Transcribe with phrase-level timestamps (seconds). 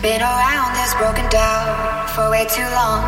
[0.00, 1.66] Been around this broken down
[2.14, 3.02] for way too long.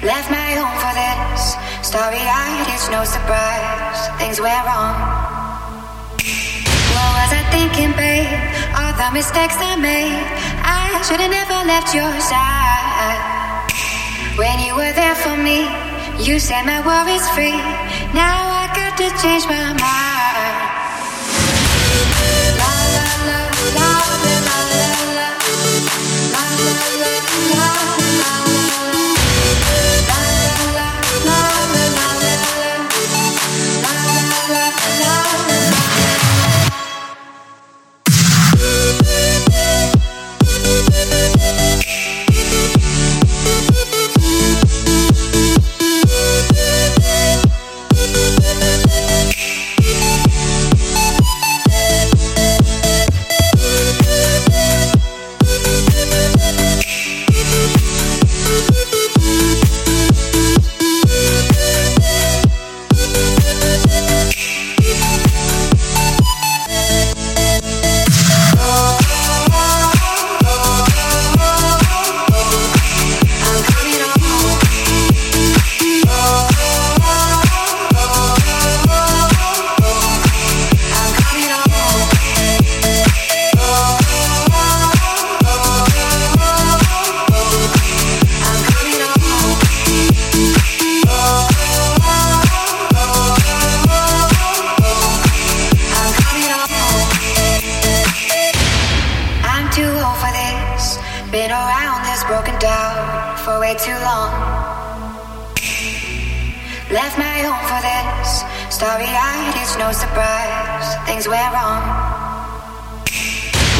[0.00, 1.60] Left my home for this.
[1.84, 4.00] Starry eyed, it's no surprise.
[4.16, 4.96] Things went wrong.
[6.96, 8.32] What was I thinking, babe?
[8.72, 10.24] All the mistakes I made.
[10.64, 13.20] I should've never left your side.
[14.40, 15.68] When you were there for me,
[16.24, 17.60] you set my worries free.
[18.16, 20.11] Now I got to change my mind.
[101.32, 104.36] Been around this broken down for way too long.
[106.92, 108.44] Left my home for this.
[108.68, 110.88] Starry eyed, it's no surprise.
[111.08, 111.80] Things went wrong.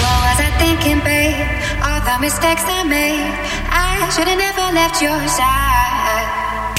[0.00, 1.36] What was I thinking, babe?
[1.84, 3.20] All the mistakes I made.
[3.68, 6.72] I should've never left your side.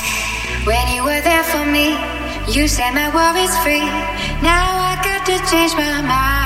[0.65, 1.93] When you were there for me,
[2.49, 3.85] you set my worries free.
[4.41, 6.42] Now I got to change my mind.